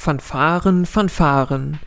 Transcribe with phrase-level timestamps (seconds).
[0.00, 1.78] Fanfaren, Fanfaren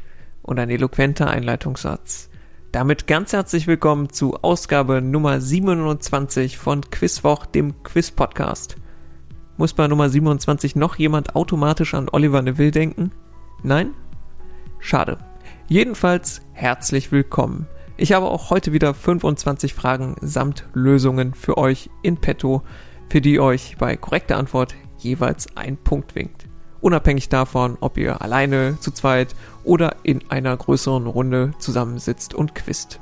[0.43, 2.29] und ein eloquenter Einleitungssatz.
[2.71, 8.75] Damit ganz herzlich willkommen zu Ausgabe Nummer 27 von Quizwoch, dem Quiz-Podcast.
[9.57, 13.09] Muss bei Nummer 27 noch jemand automatisch an Oliver Neville denken?
[13.63, 13.95] Nein?
[14.77, 15.17] Schade.
[15.67, 17.67] Jedenfalls herzlich willkommen.
[17.97, 22.61] Ich habe auch heute wieder 25 Fragen samt Lösungen für euch in petto,
[23.09, 26.47] für die euch bei korrekter Antwort jeweils ein Punkt winkt.
[26.83, 32.99] Unabhängig davon, ob ihr alleine, zu zweit oder in einer größeren Runde zusammensitzt und quizt.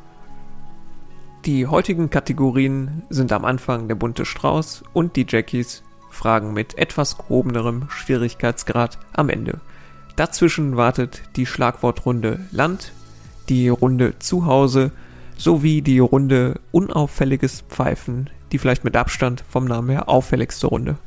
[1.46, 5.82] Die heutigen Kategorien sind am Anfang der bunte Strauß und die Jackies
[6.12, 9.62] Fragen mit etwas gehobenerem Schwierigkeitsgrad am Ende.
[10.16, 12.92] Dazwischen wartet die Schlagwortrunde Land,
[13.50, 14.92] die Runde Zuhause
[15.38, 20.98] sowie die Runde Unauffälliges Pfeifen, die vielleicht mit Abstand vom Namen her auffälligste Runde.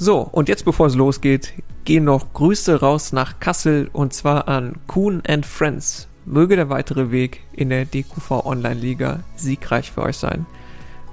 [0.00, 4.76] So, und jetzt bevor es losgeht, gehen noch Grüße raus nach Kassel und zwar an
[4.86, 6.06] Kuhn and Friends.
[6.24, 10.46] Möge der weitere Weg in der DQV Online Liga siegreich für euch sein.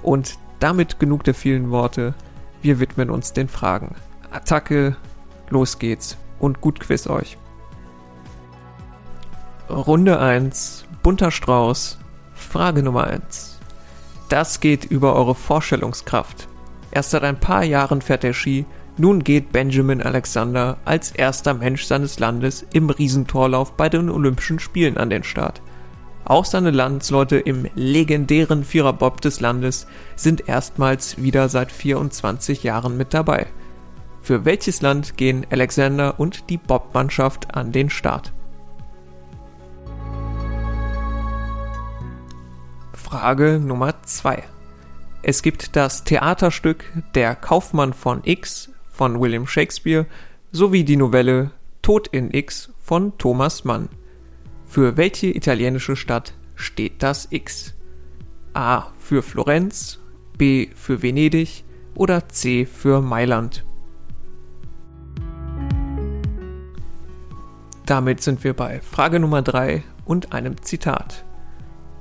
[0.02, 2.14] Und damit genug der vielen Worte.
[2.62, 3.96] Wir widmen uns den Fragen.
[4.30, 4.96] Attacke,
[5.50, 7.38] los geht's und gut Quiz euch.
[9.68, 11.98] Runde 1, bunter Strauß,
[12.34, 13.58] Frage Nummer 1.
[14.28, 16.46] Das geht über eure Vorstellungskraft.
[16.96, 18.64] Erst seit ein paar Jahren fährt er Ski,
[18.96, 24.96] nun geht Benjamin Alexander als erster Mensch seines Landes im Riesentorlauf bei den Olympischen Spielen
[24.96, 25.60] an den Start.
[26.24, 33.12] Auch seine Landsleute im legendären Viererbob des Landes sind erstmals wieder seit 24 Jahren mit
[33.12, 33.48] dabei.
[34.22, 38.32] Für welches Land gehen Alexander und die Bobmannschaft an den Start?
[42.94, 44.55] Frage Nummer 2.
[45.28, 46.84] Es gibt das Theaterstück
[47.16, 50.06] Der Kaufmann von X von William Shakespeare
[50.52, 51.50] sowie die Novelle
[51.82, 53.88] Tod in X von Thomas Mann.
[54.66, 57.74] Für welche italienische Stadt steht das X?
[58.54, 59.98] A für Florenz,
[60.38, 61.64] B für Venedig
[61.96, 63.64] oder C für Mailand?
[67.84, 71.24] Damit sind wir bei Frage Nummer 3 und einem Zitat.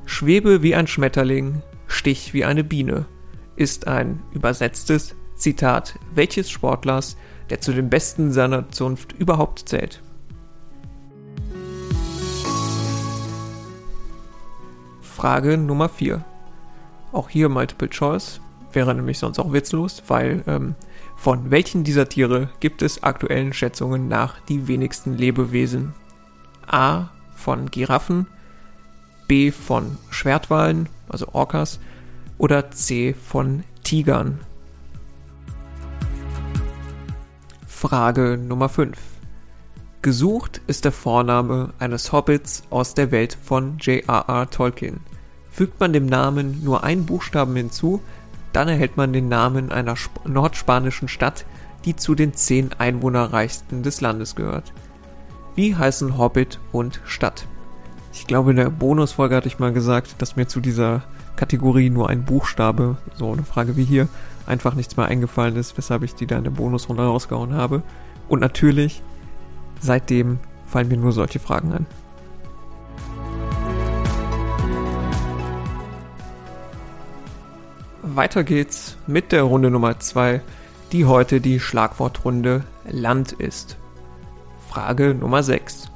[0.06, 3.08] Schwebe wie ein Schmetterling, stich wie eine Biene
[3.56, 7.18] ist ein übersetztes Zitat welches Sportlers,
[7.50, 10.02] der zu den Besten seiner Zunft überhaupt zählt.
[15.02, 16.24] Frage Nummer 4.
[17.12, 18.42] Auch hier Multiple Choice,
[18.74, 20.76] wäre nämlich sonst auch witzlos, weil ähm,
[21.16, 25.94] von welchen dieser Tiere gibt es aktuellen Schätzungen nach die wenigsten Lebewesen?
[26.68, 28.28] A von Giraffen,
[29.28, 31.80] B von Schwertwalen, also Orcas,
[32.38, 34.40] oder C von Tigern?
[37.68, 38.98] Frage Nummer 5.
[40.02, 44.50] Gesucht ist der Vorname eines Hobbits aus der Welt von J.R.R.
[44.50, 45.00] Tolkien.
[45.50, 48.02] Fügt man dem Namen nur einen Buchstaben hinzu,
[48.54, 51.46] dann erhält man den Namen einer Sp nordspanischen Stadt,
[51.86, 54.74] die zu den zehn einwohnerreichsten des Landes gehört.
[55.56, 57.48] Wie heißen Hobbit und Stadt?
[58.14, 61.04] Ich glaube, in der Bonusfolge hatte ich mal gesagt, dass mir zu dieser
[61.36, 64.08] Kategorie nur ein Buchstabe, so eine Frage wie hier,
[64.46, 67.84] einfach nichts mehr eingefallen ist, weshalb ich die da in der Bonusrunde rausgehauen habe.
[68.28, 69.02] Und natürlich,
[69.80, 71.86] seitdem fallen mir nur solche Fragen ein.
[78.02, 80.42] Weiter geht's mit der Runde Nummer 2,
[80.92, 83.78] die heute die Schlagwortrunde Land ist.
[84.70, 85.92] Frage Nummer 6.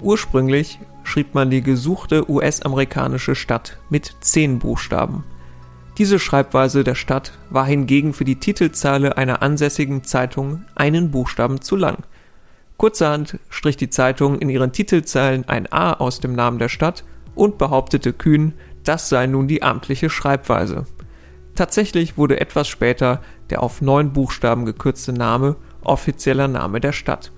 [0.00, 5.24] Ursprünglich schrieb man die gesuchte US-amerikanische Stadt mit zehn Buchstaben.
[5.96, 11.76] Diese Schreibweise der Stadt war hingegen für die Titelzeile einer ansässigen Zeitung einen Buchstaben zu
[11.76, 11.98] lang.
[12.76, 17.04] Kurzerhand strich die Zeitung in ihren Titelzeilen ein A aus dem Namen der Stadt
[17.36, 20.86] und behauptete kühn, das sei nun die amtliche Schreibweise.
[21.54, 27.30] Tatsächlich wurde etwas später der auf neun Buchstaben gekürzte Name offizieller Name der Stadt.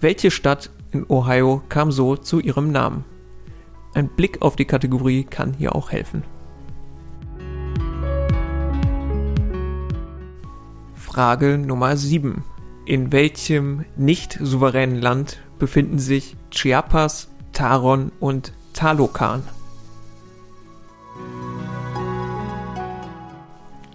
[0.00, 3.04] Welche Stadt in Ohio kam so zu ihrem Namen.
[3.94, 6.22] Ein Blick auf die Kategorie kann hier auch helfen.
[10.94, 12.44] Frage Nummer 7.
[12.84, 19.42] In welchem nicht souveränen Land befinden sich Chiapas, Taron und Talokan?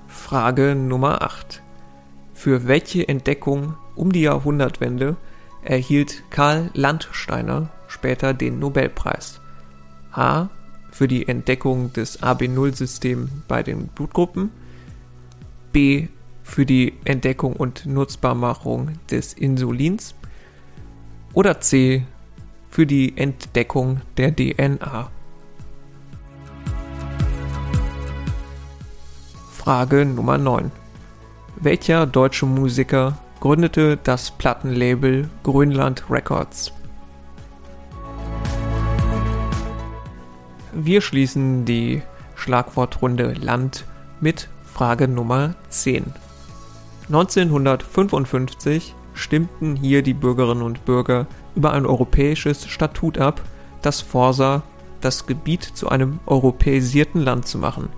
[0.07, 1.61] Frage Nummer 8.
[2.33, 5.15] Für welche Entdeckung um die Jahrhundertwende
[5.65, 9.39] erhielt Karl Landsteiner später den Nobelpreis.
[10.11, 10.49] A.
[10.91, 14.51] Für die Entdeckung des AB0-Systems bei den Blutgruppen.
[15.71, 16.07] B.
[16.43, 20.13] Für die Entdeckung und Nutzbarmachung des Insulins.
[21.33, 22.03] Oder C
[22.69, 25.09] für die Entdeckung der DNA.
[29.51, 30.71] Frage Nummer 9.
[31.55, 36.71] Welcher deutsche Musiker gründete das Plattenlabel Grönland Records?
[40.71, 42.03] Wir schließen die
[42.37, 43.83] Schlagwortrunde Land
[44.21, 46.13] mit Frage Nummer 10.
[47.09, 53.41] 1955 stimmten hier die Bürgerinnen und Bürger über ein europäisches Statut ab,
[53.81, 54.63] das vorsah,
[55.01, 57.89] das Gebiet zu einem europäisierten Land zu machen,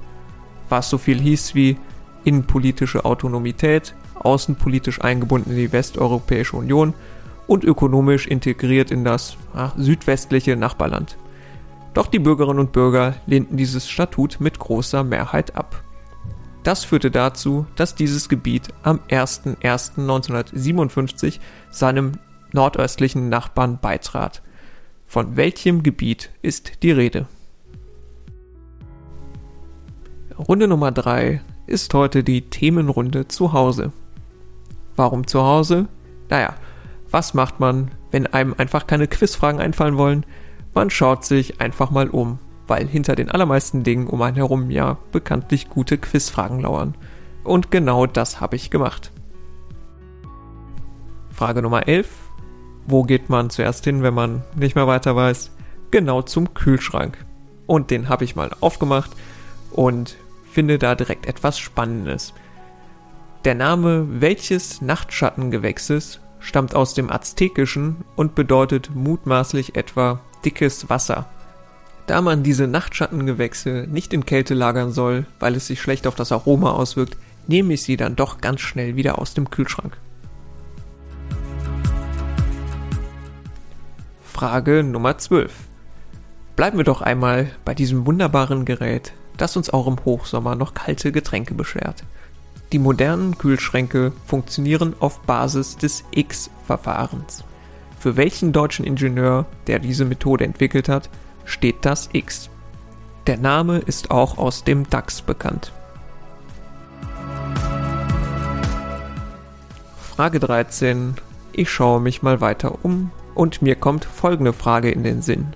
[0.70, 1.78] was so viel hieß wie
[2.24, 3.94] innenpolitische Autonomität,
[4.26, 6.94] außenpolitisch eingebunden in die Westeuropäische Union
[7.48, 11.18] und ökonomisch integriert in das ach, südwestliche Nachbarland.
[11.94, 15.82] Doch die Bürgerinnen und Bürger lehnten dieses Statut mit großer Mehrheit ab.
[16.64, 21.40] Das führte dazu, dass dieses Gebiet am 01.01.1957
[21.70, 22.14] seinem
[22.52, 24.42] nordöstlichen Nachbarn beitrat.
[25.06, 27.28] Von welchem Gebiet ist die Rede?
[30.38, 33.94] Runde Nummer 3 ist heute die Themenrunde zu Hause.
[34.96, 35.88] Warum zu Hause?
[36.30, 36.56] Naja,
[37.12, 40.26] was macht man, wenn einem einfach keine Quizfragen einfallen wollen?
[40.74, 44.98] Man schaut sich einfach mal um weil hinter den allermeisten Dingen um einen herum ja
[45.12, 46.96] bekanntlich gute Quizfragen lauern.
[47.44, 49.12] Und genau das habe ich gemacht.
[51.32, 52.10] Frage Nummer 11.
[52.88, 55.52] Wo geht man zuerst hin, wenn man nicht mehr weiter weiß?
[55.92, 57.18] Genau zum Kühlschrank.
[57.68, 59.12] Und den habe ich mal aufgemacht
[59.72, 60.16] und
[60.52, 62.34] finde da direkt etwas Spannendes.
[63.46, 71.28] Der Name welches Nachtschattengewächses stammt aus dem Aztekischen und bedeutet mutmaßlich etwa dickes Wasser.
[72.08, 76.32] Da man diese Nachtschattengewächse nicht in Kälte lagern soll, weil es sich schlecht auf das
[76.32, 79.96] Aroma auswirkt, nehme ich sie dann doch ganz schnell wieder aus dem Kühlschrank.
[84.24, 85.54] Frage Nummer 12.
[86.56, 91.12] Bleiben wir doch einmal bei diesem wunderbaren Gerät, das uns auch im Hochsommer noch kalte
[91.12, 92.04] Getränke beschert.
[92.72, 97.44] Die modernen Kühlschränke funktionieren auf Basis des X-Verfahrens.
[98.00, 101.10] Für welchen deutschen Ingenieur, der diese Methode entwickelt hat,
[101.46, 102.50] steht das X.
[103.28, 105.72] Der Name ist auch aus dem DAX bekannt.
[109.98, 111.16] Frage 13.
[111.54, 115.48] Ich schaue mich mal weiter um und mir kommt folgende Frage in den Sinn.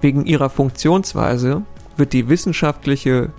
[0.00, 1.62] Wegen ihrer Funktionsweise
[1.96, 3.30] wird die wissenschaftliche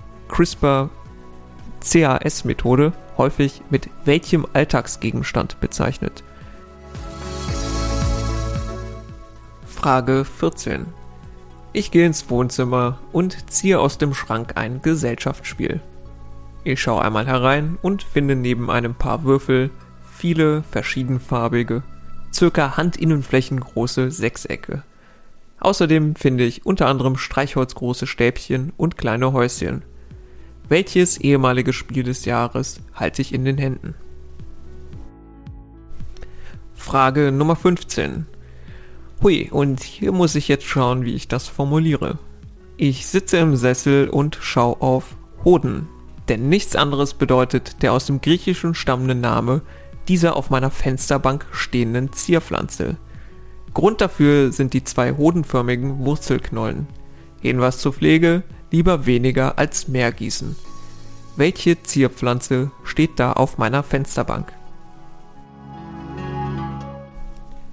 [1.86, 6.24] CRISPR-CAS-Methode häufig mit welchem Alltagsgegenstand bezeichnet?
[9.68, 10.88] Frage 14.
[11.74, 15.80] Ich gehe ins Wohnzimmer und ziehe aus dem Schrank ein Gesellschaftsspiel.
[16.64, 19.70] Ich schaue einmal herein und finde neben einem paar Würfel
[20.12, 21.84] viele verschiedenfarbige,
[22.34, 24.82] circa Handinnenflächen große Sechsecke.
[25.60, 29.84] Außerdem finde ich unter anderem streichholzgroße Stäbchen und kleine Häuschen.
[30.68, 33.94] Welches ehemalige Spiel des Jahres halte ich in den Händen?
[36.74, 38.26] Frage Nummer 15.
[39.22, 42.18] Hui, und hier muss ich jetzt schauen, wie ich das formuliere.
[42.78, 45.88] Ich sitze im Sessel und schaue auf Hoden,
[46.30, 49.62] denn nichts anderes bedeutet der aus dem Griechischen stammende Name
[50.08, 52.98] dieser auf meiner Fensterbank stehenden Zierpflanze.
[53.74, 56.88] Grund dafür sind die zwei hodenförmigen Wurzelknollen.
[57.42, 58.44] Hinweis zur Pflege,
[58.76, 60.54] lieber weniger als mehr gießen.
[61.38, 64.52] Welche Zierpflanze steht da auf meiner Fensterbank?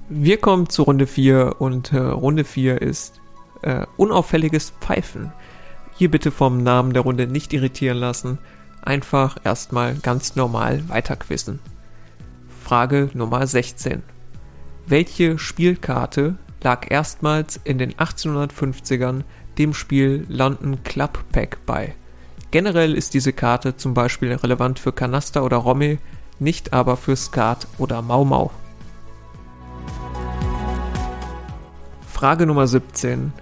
[0.08, 3.20] Wir kommen zu Runde 4 und äh, Runde 4 ist
[3.62, 5.32] äh, unauffälliges Pfeifen.
[5.96, 8.38] Hier bitte vom Namen der Runde nicht irritieren lassen.
[8.82, 11.58] Einfach erstmal ganz normal weiterquissen.
[12.62, 14.04] Frage Nummer 16.
[14.86, 19.24] Welche Spielkarte lag erstmals in den 1850ern
[19.58, 21.94] dem Spiel London Club Pack bei?
[22.50, 25.98] Generell ist diese Karte zum Beispiel relevant für Kanaster oder Romme,
[26.38, 28.50] nicht aber für Skat oder Mau Mau.
[32.06, 33.32] Frage Nummer 17.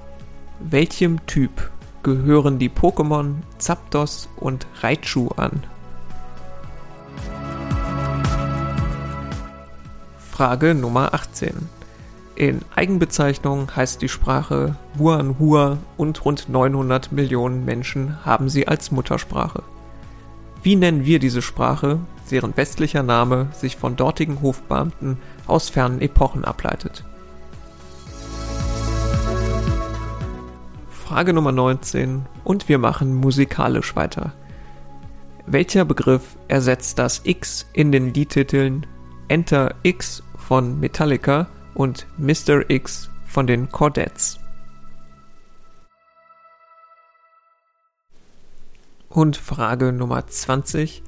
[0.61, 1.71] Welchem Typ
[2.02, 5.64] gehören die Pokémon Zapdos und Raichu an?
[10.19, 11.69] Frage Nummer 18.
[12.37, 19.62] In Eigenbezeichnung heißt die Sprache Huanhua und rund 900 Millionen Menschen haben sie als Muttersprache.
[20.62, 21.99] Wie nennen wir diese Sprache,
[22.30, 27.04] deren westlicher Name sich von dortigen Hofbeamten aus fernen Epochen ableitet?
[30.90, 34.32] Frage Nummer 19 und wir machen musikalisch weiter.
[35.46, 38.87] Welcher Begriff ersetzt das X in den Liedtiteln
[39.28, 41.49] Enter X von Metallica
[41.80, 42.68] und Mr.
[42.68, 44.38] X von den Cordettes.
[49.08, 51.02] Und Frage Nummer 20.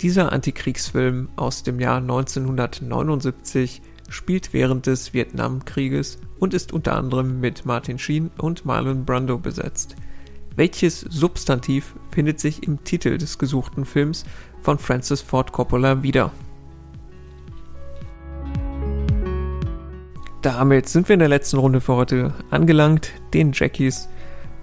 [0.00, 7.64] Dieser Antikriegsfilm aus dem Jahr 1979 spielt während des Vietnamkrieges und ist unter anderem mit
[7.64, 9.94] Martin Sheen und Marlon Brando besetzt.
[10.56, 14.24] Welches Substantiv findet sich im Titel des gesuchten Films
[14.60, 16.32] von Francis Ford Coppola wieder?
[20.42, 24.08] Damit sind wir in der letzten Runde für heute angelangt, den Jackies.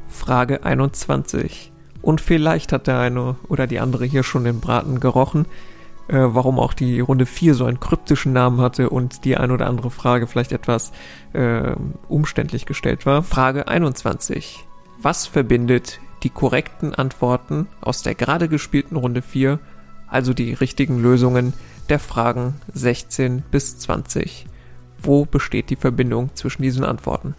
[0.07, 1.72] Frage 21.
[2.01, 5.46] Und vielleicht hat der eine oder die andere hier schon den Braten gerochen,
[6.07, 9.67] äh, warum auch die Runde 4 so einen kryptischen Namen hatte und die ein oder
[9.67, 10.91] andere Frage vielleicht etwas
[11.34, 11.75] äh,
[12.07, 13.22] umständlich gestellt war.
[13.22, 14.65] Frage 21.
[15.00, 19.60] Was verbindet die korrekten Antworten aus der gerade gespielten Runde 4,
[20.07, 21.53] also die richtigen Lösungen
[21.89, 24.48] der Fragen 16 bis 20?
[25.01, 27.36] Wo besteht die Verbindung zwischen diesen Antworten?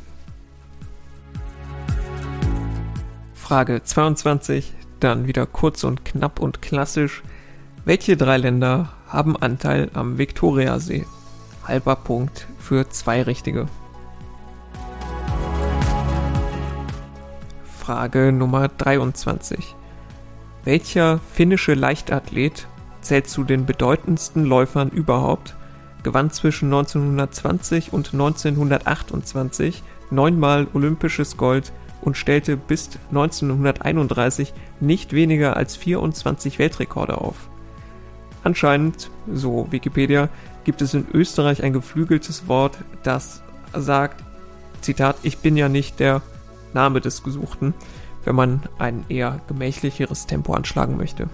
[3.35, 7.23] Frage 22, dann wieder kurz und knapp und klassisch.
[7.85, 11.07] Welche drei Länder haben Anteil am Viktoriasee?
[11.65, 13.67] Halber Punkt für zwei richtige.
[17.89, 19.75] Frage Nummer 23.
[20.65, 22.67] Welcher finnische Leichtathlet
[23.01, 25.57] zählt zu den bedeutendsten Läufern überhaupt,
[26.09, 35.77] gewann zwischen 1920 und 1928 neunmal olympisches Gold und stellte bis 1931 nicht weniger als
[35.77, 37.51] 24 Weltrekorde auf.
[38.43, 40.31] Anscheinend, so Wikipedia,
[40.65, 43.43] gibt es in Österreich ein geflügeltes Wort, das
[43.75, 44.25] sagt,
[44.81, 46.23] Zitat, ich bin ja nicht der
[46.73, 47.75] Name des Gesuchten,
[48.25, 51.29] wenn man ein eher gemächlicheres Tempo anschlagen möchte.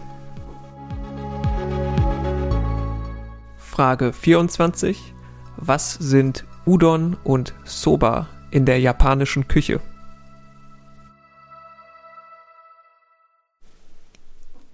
[3.75, 5.12] Frage 24.
[5.57, 9.81] Was sind Udon und Soba in der japanischen Küche?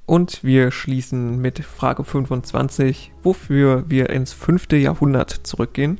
[0.05, 5.99] Und wir schließen mit Frage 25, wofür wir ins fünfte Jahrhundert zurückgehen.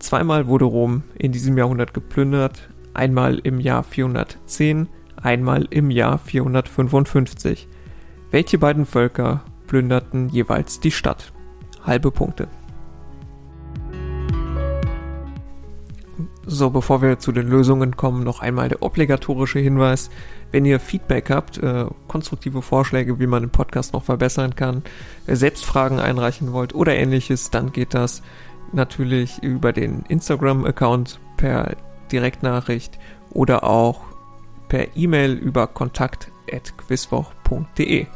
[0.00, 4.88] Zweimal wurde Rom in diesem Jahrhundert geplündert, einmal im Jahr 410,
[5.22, 7.68] einmal im Jahr 455.
[8.32, 11.32] Welche beiden Völker plünderten jeweils die Stadt?
[11.84, 12.48] Halbe Punkte.
[16.50, 20.08] So, bevor wir zu den Lösungen kommen, noch einmal der obligatorische Hinweis.
[20.50, 24.82] Wenn ihr Feedback habt, äh, konstruktive Vorschläge, wie man den Podcast noch verbessern kann,
[25.26, 28.22] äh, selbst Fragen einreichen wollt oder ähnliches, dann geht das
[28.72, 31.76] natürlich über den Instagram-Account per
[32.10, 32.98] Direktnachricht
[33.30, 34.00] oder auch
[34.68, 38.06] per E-Mail über kontakt.quizwoch.de.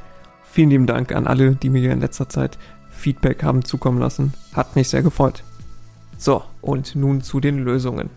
[0.44, 2.58] Vielen lieben Dank an alle, die mir in letzter Zeit
[3.02, 4.32] Feedback haben zukommen lassen.
[4.54, 5.42] Hat mich sehr gefreut.
[6.18, 8.10] So, und nun zu den Lösungen.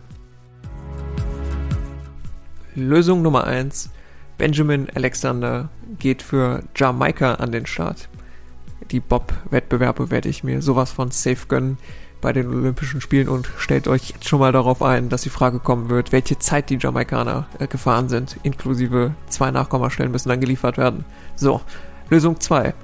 [2.75, 3.89] Lösung Nummer 1.
[4.37, 8.09] Benjamin Alexander geht für Jamaika an den Start.
[8.91, 11.79] Die Bob-Wettbewerbe werde ich mir sowas von safe gönnen
[12.21, 15.57] bei den Olympischen Spielen und stellt euch jetzt schon mal darauf ein, dass die Frage
[15.59, 20.77] kommen wird, welche Zeit die Jamaikaner äh, gefahren sind, inklusive zwei Nachkommastellen müssen dann geliefert
[20.77, 21.05] werden.
[21.35, 21.61] So,
[22.09, 22.75] Lösung 2.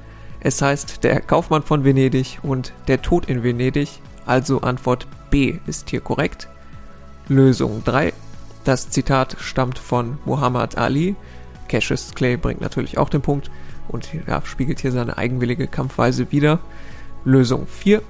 [0.42, 5.90] Es heißt der Kaufmann von Venedig und der Tod in Venedig, also Antwort B ist
[5.92, 6.48] hier korrekt.
[7.28, 8.12] Lösung 3.
[8.64, 11.16] Das Zitat stammt von Muhammad Ali.
[11.68, 13.52] Cassius Clay bringt natürlich auch den Punkt
[13.88, 16.60] und ja, spiegelt hier seine eigenwillige Kampfweise wider.
[17.24, 18.02] Lösung 4.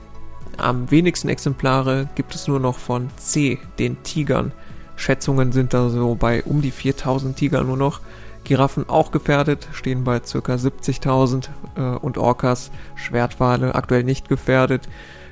[0.58, 4.54] Am wenigsten Exemplare gibt es nur noch von C, den Tigern.
[4.96, 8.02] Schätzungen sind da so bei um die 4000 Tiger nur noch.
[8.44, 10.26] Giraffen auch gefährdet, stehen bei ca.
[10.26, 14.88] 70.000 äh, und Orcas, Schwertwale aktuell nicht gefährdet.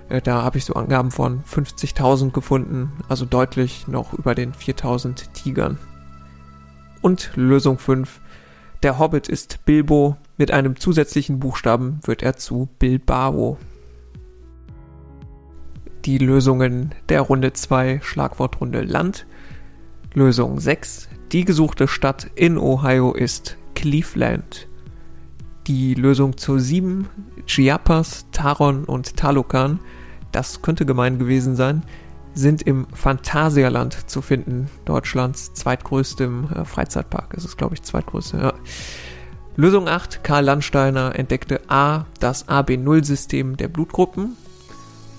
[0.09, 5.33] Äh, da habe ich so Angaben von 50.000 gefunden, also deutlich noch über den 4000
[5.33, 5.77] Tigern.
[7.01, 8.21] Und Lösung 5.
[8.83, 13.57] Der Hobbit ist Bilbo, mit einem zusätzlichen Buchstaben wird er zu Bilbao.
[16.05, 19.25] Die Lösungen der Runde 2, Schlagwortrunde Land.
[20.13, 21.09] Lösung 6.
[21.31, 24.67] Die gesuchte Stadt in Ohio ist Cleveland.
[25.67, 27.07] Die Lösung zu 7,
[27.45, 29.79] Chiapas, Taron und Talocan,
[30.31, 31.83] das könnte gemein gewesen sein,
[32.33, 37.35] sind im Phantasialand zu finden, Deutschlands zweitgrößtem äh, Freizeitpark.
[37.37, 38.53] Es ist, glaube ich, zweitgrößte, ja.
[39.55, 44.35] Lösung 8, Karl Landsteiner entdeckte A, das AB0-System der Blutgruppen.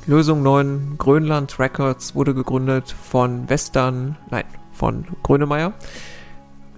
[0.07, 4.45] Lösung 9, Grönland Records wurde gegründet von Western, nein,
[4.81, 5.75] von Grönemeyer.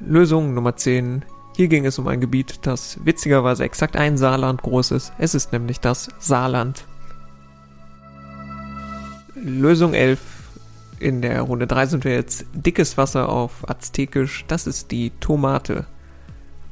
[0.01, 1.25] Lösung Nummer 10.
[1.55, 5.13] Hier ging es um ein Gebiet, das witzigerweise exakt ein Saarland groß ist.
[5.19, 6.85] Es ist nämlich das Saarland.
[9.37, 10.19] Lösung 11.
[10.99, 14.45] In der Runde 3 sind wir jetzt dickes Wasser auf Aztekisch.
[14.49, 15.87] Das ist die Tomate.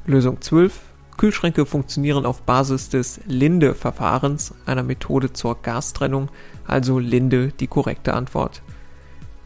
[0.05, 0.81] Lösung 12.
[1.15, 6.29] Kühlschränke funktionieren auf Basis des Linde-Verfahrens, einer Methode zur Gastrennung,
[6.67, 8.63] also Linde die korrekte Antwort.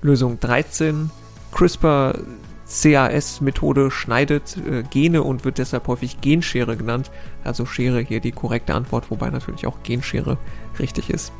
[0.01, 1.11] Lösung 13.
[1.55, 2.19] CRISPR
[2.67, 7.11] CAS-Methode schneidet äh, Gene und wird deshalb häufig Genschere genannt.
[7.45, 10.37] Also Schere hier die korrekte Antwort, wobei natürlich auch Genschere
[10.79, 11.31] richtig ist.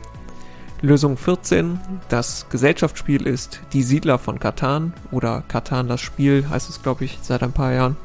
[0.82, 1.80] Lösung 14.
[2.08, 7.20] Das Gesellschaftsspiel ist Die Siedler von Katan oder Katan das Spiel, heißt es glaube ich
[7.22, 7.98] seit ein paar Jahren.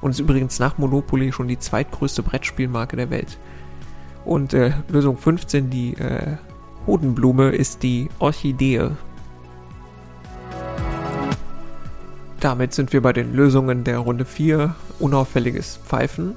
[0.00, 3.38] Und ist übrigens nach Monopoly schon die zweitgrößte Brettspielmarke der Welt.
[4.24, 6.36] Und äh, Lösung 15, die äh,
[6.86, 8.90] Hodenblume, ist die Orchidee.
[12.40, 14.74] Damit sind wir bei den Lösungen der Runde 4.
[14.98, 16.36] Unauffälliges Pfeifen.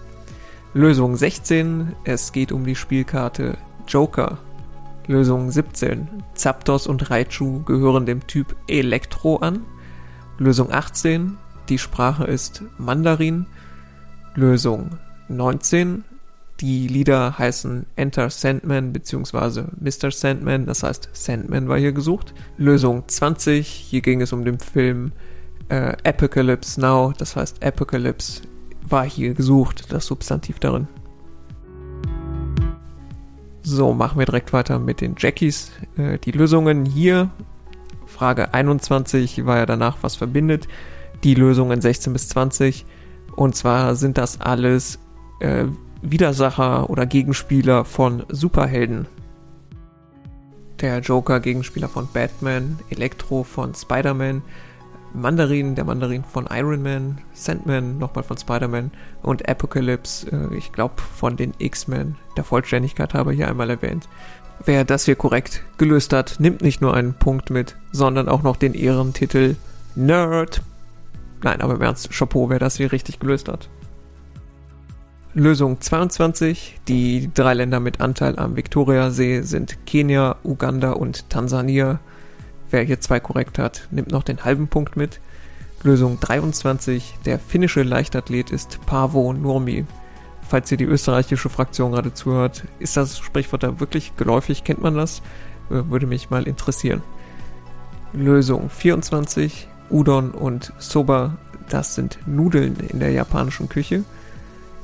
[0.73, 1.93] Lösung 16.
[2.03, 3.57] Es geht um die Spielkarte
[3.87, 4.37] Joker.
[5.07, 6.09] Lösung 17.
[6.33, 9.61] Zapdos und Raichu gehören dem Typ Elektro an.
[10.37, 11.37] Lösung 18.
[11.69, 13.45] Die Sprache ist Mandarin.
[14.35, 14.97] Lösung
[15.29, 16.03] 19.
[16.59, 19.63] Die Lieder heißen Enter Sandman bzw.
[19.79, 20.11] Mr.
[20.11, 22.33] Sandman, das heißt Sandman war hier gesucht.
[22.57, 23.65] Lösung 20.
[23.65, 25.13] Hier ging es um den Film
[25.73, 28.43] äh, Apocalypse Now, das heißt Apocalypse
[28.87, 30.87] war hier gesucht, das Substantiv darin.
[33.63, 35.71] So, machen wir direkt weiter mit den Jackies.
[35.97, 37.31] Äh, die Lösungen hier,
[38.05, 40.67] Frage 21 war ja danach, was verbindet.
[41.23, 42.85] Die Lösungen 16 bis 20.
[43.35, 44.99] Und zwar sind das alles
[45.39, 45.65] äh,
[46.01, 49.07] Widersacher oder Gegenspieler von Superhelden.
[50.81, 54.43] Der Joker Gegenspieler von Batman, Elektro von Spider-Man,
[55.13, 58.91] Mandarin, der Mandarin von Iron Man, Sandman nochmal von Spider-Man
[59.21, 64.09] und Apocalypse, äh, ich glaube von den X-Men, der Vollständigkeit habe hier einmal erwähnt.
[64.65, 68.55] Wer das hier korrekt gelöst hat, nimmt nicht nur einen Punkt mit, sondern auch noch
[68.55, 69.55] den Ehrentitel
[69.95, 70.61] Nerd.
[71.43, 73.69] Nein, aber im Ernst, Chapeau, wer das hier richtig gelöst hat.
[75.35, 76.79] Lösung 22.
[76.87, 81.99] Die drei Länder mit Anteil am Viktoriasee sind Kenia, Uganda und Tansania.
[82.73, 85.19] Wer hier zwei korrekt hat, nimmt noch den halben Punkt mit.
[85.83, 87.19] Lösung 23.
[87.23, 89.85] Der finnische Leichtathlet ist Pavo Nurmi.
[90.49, 94.63] Falls ihr die österreichische Fraktion gerade zuhört, ist das Sprichwort da wirklich geläufig?
[94.63, 95.21] Kennt man das?
[95.69, 97.03] Äh, würde mich mal interessieren.
[98.11, 99.67] Lösung 24.
[99.91, 101.37] Udon und Soba,
[101.69, 104.03] das sind Nudeln in der japanischen Küche.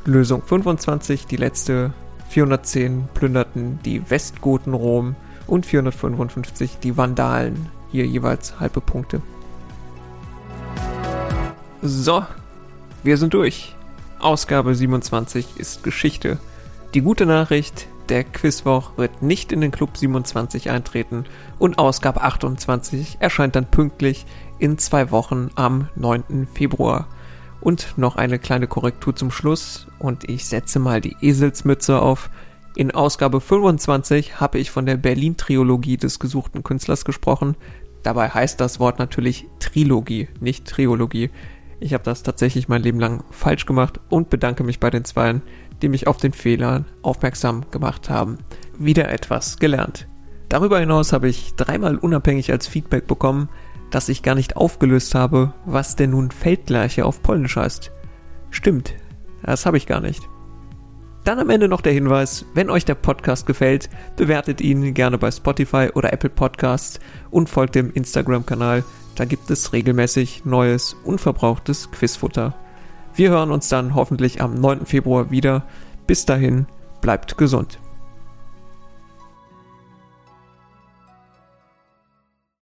[0.05, 1.91] Lösung 25, die letzte.
[2.29, 5.15] 410 plünderten die Westgoten Rom
[5.47, 9.21] und 455 die Vandalen hier jeweils halbe Punkte.
[11.81, 12.25] So,
[13.03, 13.75] wir sind durch.
[14.19, 16.39] Ausgabe 27 ist Geschichte.
[16.93, 21.25] Die gute Nachricht, der Quizwoch wird nicht in den Club 27 eintreten
[21.59, 24.25] und Ausgabe 28 erscheint dann pünktlich
[24.57, 26.47] in zwei Wochen am 9.
[26.53, 27.07] Februar.
[27.61, 32.29] Und noch eine kleine Korrektur zum Schluss und ich setze mal die Eselsmütze auf.
[32.75, 37.55] In Ausgabe 25 habe ich von der Berlin-Triologie des gesuchten Künstlers gesprochen.
[38.03, 41.29] Dabei heißt das Wort natürlich Trilogie, nicht Triologie.
[41.79, 45.41] Ich habe das tatsächlich mein Leben lang falsch gemacht und bedanke mich bei den Zweien,
[45.81, 48.37] die mich auf den Fehler aufmerksam gemacht haben.
[48.77, 50.07] Wieder etwas gelernt.
[50.49, 53.49] Darüber hinaus habe ich dreimal unabhängig als Feedback bekommen,
[53.91, 57.91] dass ich gar nicht aufgelöst habe, was denn nun Feldlerche auf Polnisch heißt.
[58.49, 58.95] Stimmt,
[59.43, 60.27] das habe ich gar nicht.
[61.23, 65.31] Dann am Ende noch der Hinweis, wenn euch der Podcast gefällt, bewertet ihn gerne bei
[65.31, 68.83] Spotify oder Apple Podcasts und folgt dem Instagram-Kanal.
[69.15, 72.55] Da gibt es regelmäßig neues, unverbrauchtes Quizfutter.
[73.15, 74.85] Wir hören uns dann hoffentlich am 9.
[74.85, 75.65] Februar wieder.
[76.07, 76.67] Bis dahin,
[77.01, 77.79] bleibt gesund.